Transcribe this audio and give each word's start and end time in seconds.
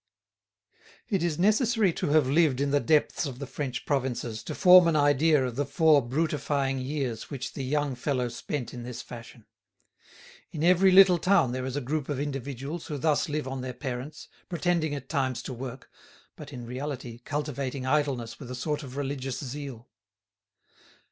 It 1.09 1.21
is 1.21 1.37
necessary 1.37 1.93
to 1.93 2.07
have 2.09 2.25
lived 2.27 2.59
in 2.59 2.71
the 2.71 2.79
depths 2.79 3.27
of 3.27 3.37
the 3.37 3.45
French 3.45 3.85
provinces 3.85 4.41
to 4.45 4.55
form 4.55 4.87
an 4.87 4.95
idea 4.95 5.45
of 5.45 5.57
the 5.57 5.63
four 5.67 6.01
brutifying 6.01 6.79
years 6.79 7.29
which 7.29 7.53
the 7.53 7.63
young 7.63 7.93
fellow 7.93 8.27
spent 8.27 8.73
in 8.73 8.81
this 8.81 9.03
fashion. 9.03 9.45
In 10.49 10.63
every 10.63 10.89
little 10.89 11.19
town 11.19 11.51
there 11.51 11.67
is 11.67 11.75
a 11.75 11.81
group 11.81 12.09
of 12.09 12.19
individuals 12.19 12.87
who 12.87 12.97
thus 12.97 13.29
live 13.29 13.47
on 13.47 13.61
their 13.61 13.73
parents, 13.75 14.27
pretending 14.49 14.95
at 14.95 15.07
times 15.07 15.43
to 15.43 15.53
work, 15.53 15.87
but 16.35 16.51
in 16.51 16.65
reality 16.65 17.19
cultivating 17.19 17.85
idleness 17.85 18.39
with 18.39 18.49
a 18.49 18.55
sort 18.55 18.81
of 18.81 18.97
religious 18.97 19.45
zeal. 19.45 19.87